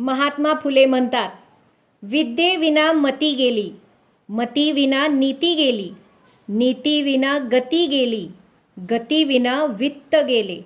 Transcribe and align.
महात्मा 0.00 0.52
फुले 0.62 0.86
म्हणतात 0.86 1.30
विद्येविना 2.02 2.92
मती 2.92 3.34
गेली 3.34 3.70
मतीविना 4.28 5.06
नीती 5.06 5.54
गेली 5.54 5.90
नीतीविना 6.48 7.38
गती 7.52 7.86
गेली 7.86 8.28
गतीविना 8.90 9.64
वित्त 9.64 10.16
गेले 10.16 10.60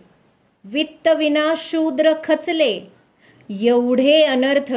वित्तविना 0.64 1.54
शूद्र 1.56 2.12
खचले 2.24 2.92
एवढे 3.62 4.22
अनर्थ 4.22 4.74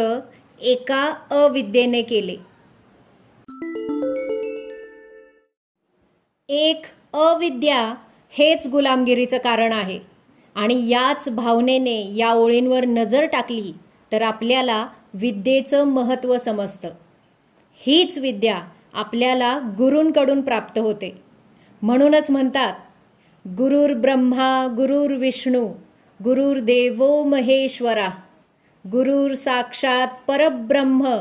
एका 0.62 1.14
अविद्येने 1.32 2.02
केले. 2.02 2.36
एक 6.50 6.86
अविद्या 7.14 7.94
हेच 8.30 8.68
गुलामगिरीचं 8.68 9.38
कारण 9.38 9.71
आहे. 9.71 10.00
आणि 10.55 10.89
याच 10.89 11.30
भावनेने 11.30 12.16
या 12.16 12.34
ओळींवर 12.34 12.86
नजर 12.86 13.26
टाकली 13.26 13.74
तर 14.12 14.21
आपल्याला 14.21 14.88
विद्येचं 15.14 15.84
महत्त्व 15.84 16.38
समजतं. 16.38 16.89
हीच 17.79 18.18
विद्या 18.18 18.61
आपल्याला 18.93 19.60
गुरूंकडून 19.78 20.42
प्राप्त 20.42 20.80
होते. 20.80 21.21
म्हणूनच 21.82 22.30
म्हणतात 22.30 22.74
गुरुर 23.47 23.93
ब्रह्मा 23.93 24.68
गुरुर 24.71 25.11
विष्णू 25.11 25.68
गुरुर 26.24 26.60
देवो 26.60 27.24
महेश्वरा 27.24 28.07
गुरुर 28.88 29.33
साक्षात 29.33 30.08
परब्रह्म 30.28 31.18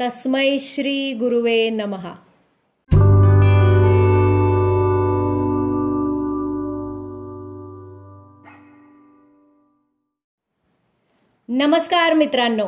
तस्मै 0.00 0.58
श्री 0.60 1.12
गुरुवे 1.12 1.70
नमहा 1.70 2.14
नमस्कार 11.50 12.12
मित्रांनो 12.12 12.66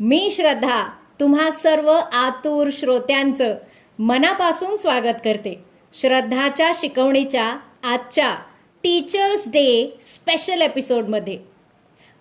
मी 0.00 0.28
श्रद्धा 0.30 0.88
तुम्हा 1.20 1.50
सर्व 1.50 1.90
आतुर 2.12 2.68
श्रोत्यांचं 2.72 3.54
मनापासून 3.98 4.76
स्वागत 4.76 5.20
करते. 5.24 5.64
श्रद्धाच्या 5.92 6.72
शिकवणीच्या 6.74 7.56
आजच्या 7.84 8.34
टीचर्स 8.82 9.48
डे 9.48 9.98
स्पेशल 10.00 10.62
एपिसोडमध्ये 10.62 11.38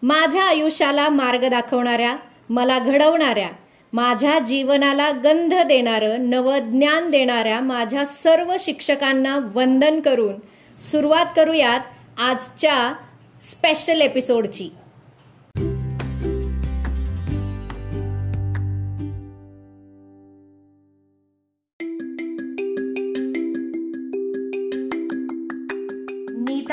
माझ्या 0.01 0.43
आयुष्याला 0.43 1.09
मार्ग 1.09 1.47
दाखवणाऱ्या 1.47 2.15
मला 2.49 2.79
घडवणाऱ्या 2.79 3.49
माझ्या 3.93 4.39
जीवनाला 4.39 5.11
गंध 5.11 5.53
देणारं 5.53 6.29
नवज्ञान 6.29 7.11
देणाऱ्या 7.11 7.59
माझ्या 7.59 8.05
सर्व 8.05 8.55
शिक्षकांना 8.59 9.39
वंदन 9.55 9.99
करून 9.99 10.33
सुरुवात 10.79 11.25
करूयात 11.35 11.79
आजच्या 12.19 12.93
स्पेशल 13.41 14.01
एपिसोडची 14.01 14.69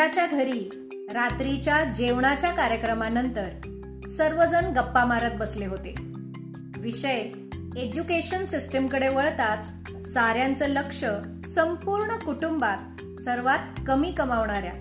मित्राच्या 0.05 0.39
घरी 0.39 0.69
रात्रीच्या 1.15 1.85
जेवणाच्या 1.85 2.51
कार्यक्रमानंतर 2.51 4.09
सर्वजण 4.09 4.65
गप्पा 4.65 5.05
मारत 5.05 5.31
बसले 5.39 5.67
होते. 5.67 5.95
विषय 6.79 7.21
एज्युकेशन 7.77 8.45
सिस्टीमकडे 8.45 9.09
वळताच 9.09 9.71
साऱ्यांचं 10.13 10.69
लक्ष 10.69 11.05
संपूर्ण 11.55 12.17
कुटुंबात 12.17 13.21
सर्वात 13.21 13.81
कमी 13.87 14.13
कमावणाऱ्या 14.13 14.73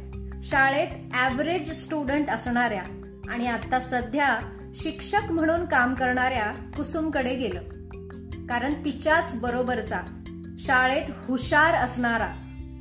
शाळेत 0.44 0.88
ॲव्हरेज 1.14 1.72
स्टुडंट 1.72 2.30
असणाऱ्या 2.30 2.84
आणि 3.30 3.48
आता 3.48 3.80
सध्या 3.80 4.38
शिक्षक 4.76 5.32
म्हणून 5.32 5.66
काम 5.66 5.94
करणाऱ्या 5.94 6.52
कुसुमकडे 6.78 7.36
गेलं. 7.36 7.62
कारण 8.48 8.74
तिच्याच 8.86 9.36
बरोबरचा 9.36 10.02
शाळेत 10.60 11.12
हुशार 11.28 11.74
असणारा 11.76 12.34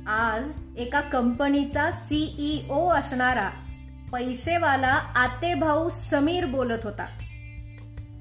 आज 0.07 0.45
एका 0.77 1.01
कंपनीचा 1.01 1.91
सीईओ 1.91 2.87
असणारा 2.87 3.49
पैसेवाला 4.11 4.99
आते 5.15 5.53
भाऊ 5.53 5.89
समीर 5.89 6.45
बोलत 6.45 6.79
होता. 6.83 7.05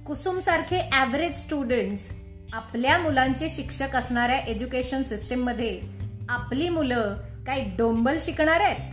कुसुम 0.07 0.39
सारखे 0.39 0.91
ॲव्हरेज 0.93 1.37
स्टुडंट्स 1.37 2.11
आपल्या 2.53 2.99
मुलांचे 2.99 3.49
शिक्षक 3.49 3.97
असणाऱ्या 3.97 4.39
एज्युकेशन 4.39 5.03
सिस्टीममध्ये 5.03 5.81
आपली 6.29 6.69
मुलं 6.69 7.17
काय 7.47 7.65
डोंबल 7.65 8.17
शिकणार 8.21 8.61
आहेत? 8.61 8.93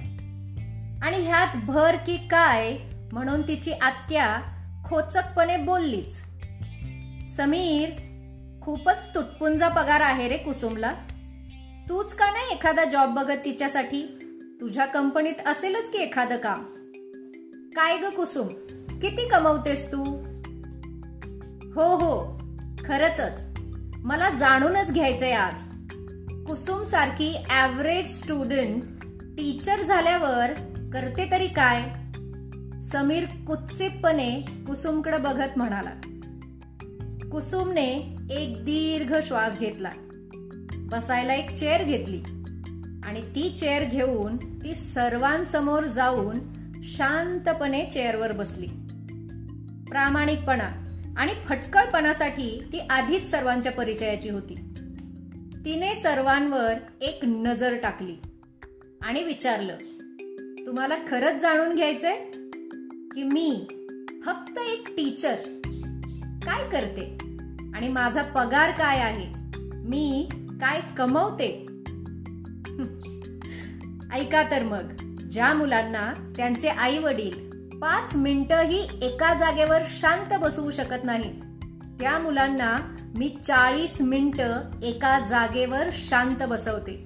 आणि 1.04 1.18
ह्यात 1.18 1.58
भर 1.66 1.96
की 1.96 2.18
काय 2.18 2.78
म्हणून 3.12 3.42
तिची 3.42 3.72
आत्या 3.72 4.38
खोचकपणे 4.90 5.58
बोललीच. 5.58 6.22
समीर 7.38 7.90
खूपच 8.62 9.16
तुटपुंजा 9.16 9.68
पगार 9.68 10.02
आहे 10.02 10.28
रे 10.28 10.38
कुसुमला. 10.38 10.94
तूच 11.90 12.14
का 12.14 12.32
नाही 12.32 12.52
एखादा 12.52 12.86
जॉब 12.86 13.14
बघत 13.14 13.38
तिच्यासाठी? 13.46 14.02
तुझ्या 14.62 14.86
कंपनीत 14.86 15.48
असेलच 15.48 15.90
की 15.90 15.98
एखादं 15.98 16.38
काम? 16.38 16.64
काय 17.76 17.98
ग 17.98 18.06
कुसुम? 18.06 18.48
किती 19.00 19.28
कमवतेस 19.28 19.92
तू? 19.92 20.04
हो 21.76 21.96
हो 21.96 22.38
खरच 22.86 23.22
मला 23.98 24.30
जाणूनच 24.30 24.92
घ्यायचंय 24.92 25.32
आज. 25.32 25.62
कुसुम 26.48 26.84
सारखी 26.84 27.38
ॲव्हरेज 27.50 28.24
स्टुडंट 28.24 28.84
टीचर 29.38 29.84
झाल्यावर 29.84 30.54
करते 30.94 31.32
तरी 31.32 31.48
काय? 31.48 31.84
समीर 32.80 33.26
कुत्सितपणे 33.48 34.42
कुसुमकडे 34.68 35.18
बघत 35.18 35.58
म्हणाला. 35.58 35.92
कुसुमने 37.32 38.18
एक 38.32 38.64
दीर्घ 38.64 39.16
श्वास 39.24 39.60
घेतला. 39.60 39.92
बसायला 40.90 41.34
एक 41.34 41.54
चेअर 41.54 41.84
घेतली. 41.84 42.22
आणि 43.06 43.22
ती 43.22 43.50
चेअर 43.50 43.84
घेऊन 43.84 44.38
ती 44.38 44.76
सर्वांसमोर 44.76 45.86
जाऊन 45.86 46.38
शांतपणे 46.84 47.86
चेअरवर 47.86 48.32
बसली. 48.32 48.68
प्रामाणिकपणा 49.90 50.96
आणि 51.18 51.32
फटकळपणासाठी 51.46 52.64
ती 52.74 52.80
आधीच 52.80 53.32
सर्वांच्या 53.32 53.72
परिचयाची 53.72 54.30
होती. 54.30 54.56
तिने 55.66 55.96
सर्वांवर 55.96 56.74
एक 57.02 57.20
नजर 57.24 57.76
टाकली 57.76 58.16
आणि 59.02 59.24
विचारलं 59.24 59.76
तुम्हाला 60.68 60.96
खरंच 60.96 61.42
जाणून 61.42 61.76
घ्यायचंय 61.76 62.16
की 63.16 63.24
मी 63.24 63.68
फक्त 64.26 64.60
एक 64.60 64.88
टीचर 64.98 65.36
काय 66.46 66.70
करते? 66.70 67.18
आणि 67.74 67.88
माझा 67.88 68.22
पगार 68.22 68.72
काय 68.72 69.00
आहे? 69.00 69.40
मी 69.76 70.30
काय 70.62 70.82
कमवते? 70.98 71.66
ऐका 74.14 74.52
तर 74.52 74.64
मग 74.64 74.94
ज्या 75.32 75.54
मुलांना 75.54 76.34
त्यांचे 76.36 76.68
आई 76.68 76.98
वडील 76.98 77.50
पाच 77.80 78.16
मिनिटही 78.16 78.88
एका 79.02 79.34
जागेवर 79.34 79.82
शांत 79.88 80.34
बसवू 80.40 80.72
शकत 80.72 81.04
नाही 81.04 81.40
त्या 82.00 82.20
मुलांना 82.20 82.78
मी 83.18 83.38
चाळीस 83.44 84.02
मिनिट 84.02 84.42
एका 84.84 85.20
जागेवर 85.20 85.90
शांत 85.92 86.44
बसवते. 86.50 87.04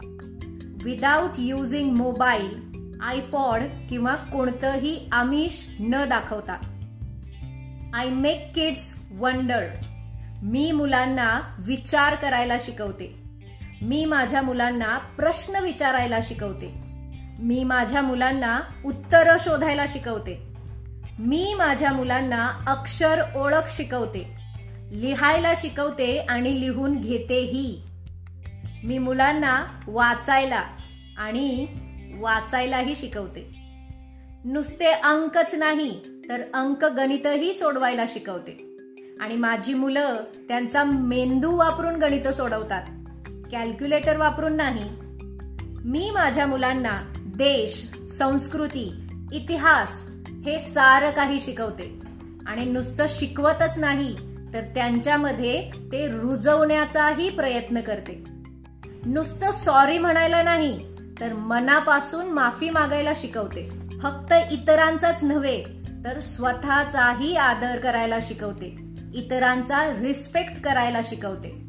विदाउट 0.83 1.31
युझिंग 1.37 1.97
मोबाईल 1.97 2.71
आयपॉड 3.01 3.61
किंवा 3.89 4.15
कोणतंही 4.15 5.09
आमिष 5.11 5.63
न 5.79 6.05
दाखवता. 6.05 6.53
आय 7.93 8.09
मेक 8.09 8.51
किड्स 8.55 8.93
वंडर 9.11 9.67
मी 10.43 10.71
मुलांना 10.71 11.39
विचार 11.59 12.15
करायला 12.15 12.57
शिकवते. 12.59 13.22
मी 13.83 14.05
माझ्या 14.05 14.41
मुलांना 14.41 14.97
प्रश्न 14.97 15.63
विचारायला 15.63 16.19
शिकवते. 16.23 16.73
मी 17.39 17.63
माझ्या 17.63 18.01
मुलांना 18.01 18.59
उत्तर 18.85 19.38
शोधायला 19.39 19.85
शिकवते. 19.89 20.44
मी 21.19 21.53
माझ्या 21.57 21.91
मुलांना 21.91 22.49
अक्षर 22.67 23.21
ओळख 23.35 23.69
शिकवते. 23.69 24.35
लिहायला 24.91 25.53
शिकवते 25.57 26.18
आणि 26.18 26.62
लिहून 26.62 27.01
घेतेही. 27.01 27.81
मी 28.83 28.97
मुलांना 28.97 29.65
वाचायला 29.88 30.63
आणि 31.18 31.68
वाचायलाही 32.19 32.95
शिकवते. 32.95 33.56
नुसते 34.45 34.91
अंकच 34.91 35.56
नाही 35.56 36.00
तर 36.30 36.41
अंक 36.53 36.85
गणितही 36.85 37.53
सोडवायला 37.53 38.06
शिकवते. 38.07 38.77
आणि 39.19 39.35
माझी 39.35 39.74
मुलं 39.74 40.24
त्यांचा 40.47 40.83
मेंदू 40.83 41.56
वापरून 41.56 41.95
गणित 41.95 42.27
सोडवतात. 42.27 42.81
कॅल्क्युलेटर 43.51 44.18
वापरून 44.18 44.54
नाही. 44.56 44.90
मी 45.86 46.12
माझ्या 46.12 46.48
मुलांना 46.48 47.13
देश 47.18 47.92
संस्कृती 48.10 49.04
इतिहास 49.34 50.10
हे 50.45 50.60
सारं 50.60 51.12
काही 51.12 51.40
शिकवते. 51.40 52.00
आणि 52.48 52.66
नुसतं 52.66 53.06
शिकवतच 53.10 53.78
नाही 53.78 54.16
तर 54.54 54.62
त्यांच्यामध्ये 54.62 55.72
ते 55.92 56.07
रुजवण्याचाही 56.07 57.30
प्रयत्न 57.30 57.81
करते. 57.81 58.24
नुसतं 59.06 59.51
सॉरी 59.51 59.98
म्हणायला 59.98 60.44
नाही 60.44 60.86
तर 61.19 61.34
मनापासून 61.34 62.25
माफी 62.25 62.69
मागायला 62.69 63.13
शिकवते. 63.16 63.69
फक्त 64.04 64.34
इतरांचाच 64.51 65.24
नव्हे 65.24 65.63
तर 66.06 66.19
स्वतःचाही 66.19 67.36
आदर 67.36 67.80
करायला 67.80 68.18
शिकवते. 68.22 68.75
इतरांचा 69.16 69.94
रिस्पेक्ट 70.00 70.62
करायला 70.62 71.01
शिकवते. 71.04 71.62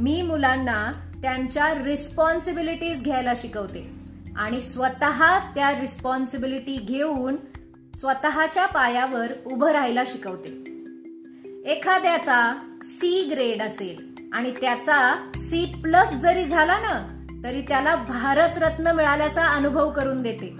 मी 0.00 0.22
मुलांना 0.22 0.92
त्यांच्या 1.22 1.74
रिस्पॉन्सिबिलिटीज 1.84 3.02
घ्यायला 3.02 3.32
शिकवते. 3.36 3.90
आणि 4.36 4.60
स्वतःच 4.60 5.54
त्या 5.54 5.80
रिस्पॉन्सिबिलिटी 5.80 6.76
घेऊन 6.76 7.36
स्वतःच्या 7.96 8.66
पायावर 8.66 9.32
उभं 9.52 9.70
राहायला 9.70 10.04
शिकवते. 10.06 10.48
एखाद्याचा 11.66 12.60
सी 12.82 13.28
ग्रेड 13.30 13.62
असेल 13.62 14.24
आणि 14.32 14.50
त्याचा 14.50 15.30
सी 15.36 15.64
प्लस 15.82 16.12
जरी 16.12 16.44
झाला 16.44 16.78
ना 16.78 17.24
तरी 17.44 17.60
त्याला 17.60 17.94
भारतरत्न 17.94 18.86
मिळाल्याचा 18.86 19.44
अनुभव 19.44 19.90
करून 19.90 20.22
देते. 20.22 20.56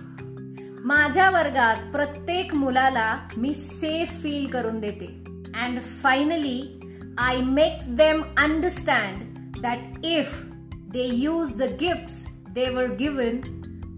माझ्या 0.84 1.30
वर्गात 1.30 1.92
प्रत्येक 1.92 2.54
मुलाला 2.54 3.18
मी 3.36 3.54
सेफ 3.54 4.22
फील 4.22 4.46
करून 4.46 4.80
देते. 4.80 5.24
And 5.54 5.80
finally 5.80 6.76
I 7.18 7.36
make 7.36 7.72
them 7.88 8.22
understand 8.38 9.29
that 9.62 10.04
if 10.04 10.44
they 10.92 11.04
use 11.04 11.62
the 11.62 11.62
gifts 11.62 12.30
they 12.50 12.66
were 12.66 12.96
given 12.96 13.36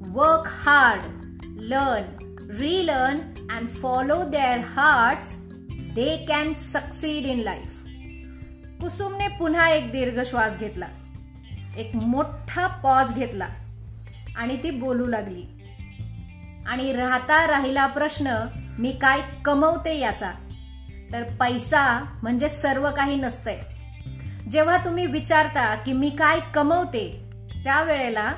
work 0.09 0.43
hard 0.47 1.01
learn 1.47 2.19
relearn, 2.61 3.21
and 3.57 3.69
follow 3.69 4.15
their 4.15 4.61
hearts 4.65 5.37
they 5.95 6.25
can 6.29 6.55
succeed 6.55 7.27
in 7.27 7.39
life 7.39 7.83
कुसुमने 8.81 9.29
पुन्हा 9.29 9.69
एक 9.69 9.93
दीर्घ 9.93 10.21
श्वास 10.27 10.59
घेतला. 10.59 10.87
एक 11.77 11.97
मोठा 11.97 12.67
पॉज 12.67 13.15
घेतला. 13.15 13.49
आणि 14.37 14.63
ती 14.63 14.71
बोलू 14.71 15.07
लागली. 15.07 15.43
आणि 16.67 16.93
राहता 16.93 17.47
राहिला 17.47 17.87
प्रश्न 17.87 18.47
मी 18.79 18.93
काय 18.93 19.21
कमवते 19.45 19.99
याचा? 19.99 20.33
तर 21.13 21.23
पैसा 21.23 22.05
म्हणजे 22.23 22.49
सर्व 22.49 22.91
काही 22.91 23.17
नसतंय. 23.17 23.61
जेव्हा 24.53 24.77
तुम्ही 24.77 25.07
विचारता 25.07 25.75
की 25.75 25.93
मी 25.93 26.11
काय 26.11 26.41
कमवते 26.55 27.31
त्यावेळेला 27.65 28.33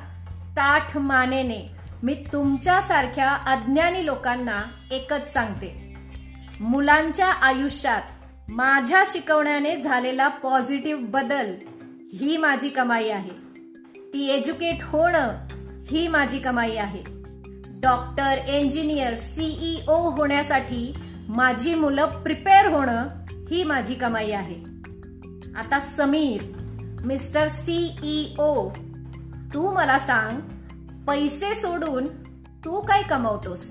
ताठ 0.51 0.97
मानेने 0.97 1.71
मी 2.03 2.15
तुमच्यासारख्या 2.33 3.31
अज्ञानी 3.31 4.07
लोकांना 4.07 4.63
एकच 4.93 5.33
सांगते. 5.33 5.95
मुलांच्या 6.61 7.27
आयुष्यात 7.27 8.03
माझ्या 8.49 9.05
शिकवण्याने 9.07 9.77
झालेला 9.77 10.29
पॉझिटिव्ह 10.29 11.07
बदल 11.07 11.55
ही 12.21 12.37
माझी 12.37 12.69
कमाई 12.69 13.09
आहे. 13.09 13.31
ती 14.15 14.31
एज्युकेट 14.31 14.77
होणं 14.83 15.29
ही 15.91 16.09
माझी 16.09 16.39
कमाई 16.39 16.77
आहे. 16.77 17.03
डॉक्टर 17.81 18.49
इंजिनियर 18.49 19.17
सीईओ 19.17 20.11
होण्यासाठी 20.11 20.95
माझी 21.29 21.75
मुलं 21.75 22.07
प्रिपेअर 22.07 22.67
होणं 22.67 23.09
ही 23.51 23.65
माझी 23.65 23.95
कमाई 23.95 24.31
आहे. 24.31 24.74
आता 25.57 25.81
समीर 25.81 26.43
मिस्टर 27.05 27.49
सीईओ 27.49 28.69
तू 29.55 29.71
मला 29.71 29.99
सांग 29.99 30.41
पैसे 31.05 31.55
सोडून 31.55 32.07
तू 32.65 32.81
काय 32.81 33.03
कमवतोस? 33.03 33.71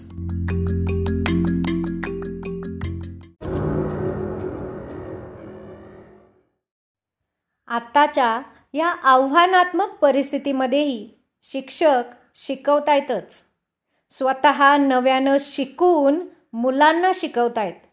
आत्ताच्या 7.68 8.42
या 8.74 8.88
आव्हानात्मक 8.88 9.90
परिस्थितीमध्येही 10.02 11.10
शिक्षक 11.42 12.04
शिकवतायतच. 12.36 13.44
स्वतः 14.10 14.78
नव्यानं 14.78 15.38
शिकून 15.40 16.20
मुलांना 16.54 17.12
शिकवतायत. 17.16 17.88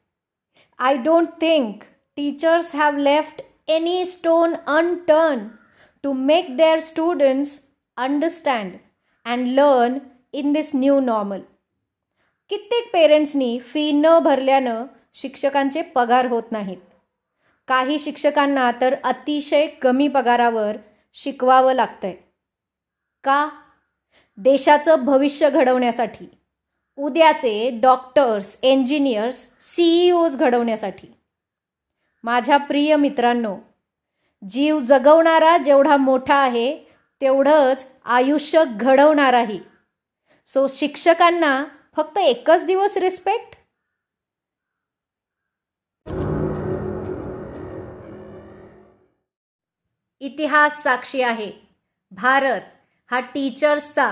I 0.78 0.96
don't 0.96 1.26
think 1.26 1.82
teachers 2.16 2.76
have 2.76 2.96
left 2.96 3.49
any 3.70 4.04
stone 4.04 4.54
unturned 4.66 5.48
to 6.02 6.12
make 6.12 6.46
their 6.48 6.78
students 6.78 7.60
understand 7.96 8.72
and 9.24 9.48
learn 9.48 9.98
in 10.32 10.52
this 10.52 10.70
new 10.74 11.00
normal 11.00 11.40
कित्येक 12.48 12.92
पेरेंट्सनी 12.92 13.58
फी 13.60 13.92
न 13.92 14.06
भरल्यानं 14.22 14.84
शिक्षकांचे 15.14 15.82
पगार 15.82 16.26
होत 16.26 16.42
नाहीत. 16.52 16.76
काही 17.68 17.98
शिक्षकांना 17.98 18.70
तर 18.80 18.94
अतिशय 19.04 19.66
कमी 19.66 20.08
पगारावर 20.08 20.76
शिकवावं 21.14 21.72
लागतंय. 21.72 22.14
का? 23.24 23.50
देशाचं 24.36 25.04
भविष्य 25.04 25.50
घडवण्यासाठी. 25.50 26.26
उद्याचे 26.96 27.78
डॉक्टर्स 27.82 28.58
इंजिनियर्स 28.62 29.48
सीईओज 29.60 30.36
घडवण्यासाठी. 30.36 31.06
माझ्या 32.22 32.56
प्रिय 32.56 32.96
मित्रांनो 32.96 33.56
जीव 34.50 34.80
जगवणारा 34.80 35.56
जेवढा 35.58 35.96
मोठा 35.96 36.34
आहे 36.34 36.76
तेवढंच 37.20 37.86
आयुष्य 38.04 38.64
घडवणाराही. 38.70 39.60
सो 40.46 40.66
शिक्षकांना 40.68 41.64
फक्त 41.96 42.18
एकच 42.18 42.64
दिवस 42.64 42.96
रिस्पेक्ट 42.96 43.56
इतिहास 50.20 50.82
साक्षी 50.82 51.22
आहे. 51.22 51.52
भारत 52.10 52.60
हा 53.10 53.20
टीचर्सचा 53.20 54.10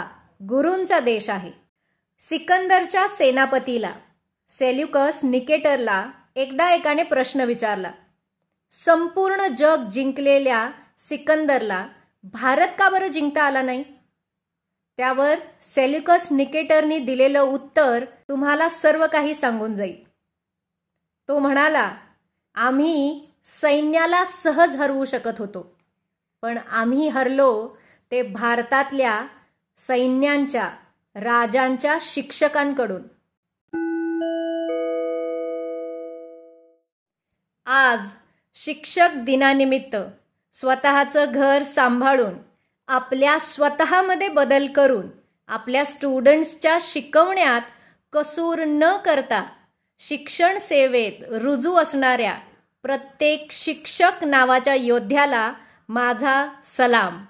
गुरूंचा 0.48 1.00
देश 1.00 1.30
आहे. 1.30 1.50
सिकंदरच्या 2.20 3.08
सेनापतीला 3.08 3.92
सेल्युकस 4.48 5.20
निकेटरला 5.24 6.10
एकदा 6.38 6.70
एकाने 6.70 7.02
प्रश्न 7.02 7.40
विचारला. 7.40 7.90
संपूर्ण 8.70 9.46
जग 9.48 9.88
जिंकलेल्या 9.92 10.70
सिकंदरला 10.98 11.86
भारत 12.24 12.68
का 12.78 12.88
बरं 12.88 13.08
जिंकता 13.08 13.42
आला 13.42 13.62
नाही? 13.62 13.82
त्यावर 14.98 15.34
सेल्युकस 15.62 16.28
निकेटरनी 16.32 16.98
दिलेलं 16.98 17.40
उत्तर 17.40 18.04
तुम्हाला 18.28 18.68
सर्व 18.68 19.06
काही 19.06 19.34
सांगून 19.34 19.74
जाईल. 19.76 20.04
तो 21.28 21.38
म्हणाला 21.38 21.90
आम्ही 22.54 23.26
सैन्याला 23.44 24.24
सहज 24.24 24.76
हरवू 24.76 25.04
शकत 25.04 25.38
होतो 25.38 25.76
पण 26.42 26.58
आम्ही 26.58 27.08
हरलो 27.08 27.76
ते 28.10 28.22
भारतातल्या 28.22 29.26
सैन्यांच्या 29.78 30.70
राजांच्या 31.14 31.98
शिक्षकांकडून. 32.00 33.02
आज 37.70 38.00
शिक्षक 38.54 39.08
दिनानिमित्त 39.14 39.96
स्वतःचं 40.52 41.32
घर 41.32 41.62
सांभाळून 41.62 42.34
आपल्या 42.88 43.38
स्वतःमध्ये 43.38 44.28
बदल 44.28 44.66
करून 44.66 45.06
आपल्या 45.48 45.84
स्टुडंट्सच्या 45.84 46.78
शिकवण्यात 46.80 47.60
कसूर 48.12 48.58
न 48.66 48.96
करता 48.96 49.44
शिक्षण 49.98 50.58
सेवेत 50.58 51.12
रुजू 51.30 51.74
असणाऱ्या 51.74 52.34
प्रत्येक 52.82 53.52
शिक्षक 53.52 54.24
नावाच्या 54.24 54.74
योद्ध्याला 54.74 55.52
माझा 55.88 56.48
सलाम. 56.64 57.24